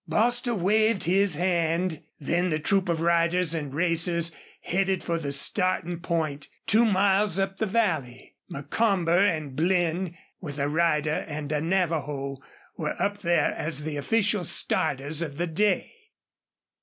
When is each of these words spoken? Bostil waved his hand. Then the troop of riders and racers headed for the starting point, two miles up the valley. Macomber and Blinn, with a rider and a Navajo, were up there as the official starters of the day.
Bostil 0.09 0.57
waved 0.57 1.03
his 1.03 1.35
hand. 1.35 2.01
Then 2.19 2.49
the 2.49 2.57
troop 2.57 2.89
of 2.89 3.01
riders 3.01 3.53
and 3.53 3.71
racers 3.71 4.31
headed 4.61 5.03
for 5.03 5.19
the 5.19 5.31
starting 5.31 5.99
point, 5.99 6.47
two 6.65 6.85
miles 6.85 7.37
up 7.37 7.59
the 7.59 7.67
valley. 7.67 8.33
Macomber 8.49 9.19
and 9.23 9.55
Blinn, 9.55 10.15
with 10.39 10.57
a 10.57 10.67
rider 10.69 11.23
and 11.27 11.51
a 11.51 11.61
Navajo, 11.61 12.39
were 12.75 12.99
up 12.99 13.19
there 13.19 13.53
as 13.53 13.83
the 13.83 13.95
official 13.97 14.43
starters 14.43 15.21
of 15.21 15.37
the 15.37 15.45
day. 15.45 15.93